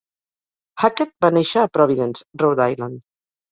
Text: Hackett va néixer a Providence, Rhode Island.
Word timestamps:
Hackett 0.83 1.11
va 1.27 1.31
néixer 1.37 1.63
a 1.65 1.69
Providence, 1.79 2.25
Rhode 2.43 2.69
Island. 2.75 3.01